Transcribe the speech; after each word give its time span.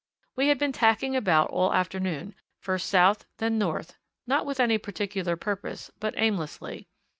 We 0.35 0.47
had 0.47 0.57
been 0.57 0.71
tacking 0.71 1.15
about 1.15 1.51
all 1.51 1.69
the 1.69 1.75
afternoon, 1.75 2.33
first 2.59 2.89
south, 2.89 3.27
then 3.37 3.59
north, 3.59 3.99
not 4.25 4.47
with 4.47 4.59
any 4.59 4.79
particular 4.79 5.35
purpose, 5.35 5.91
but 5.99 6.15
aimlessly. 6.17 6.87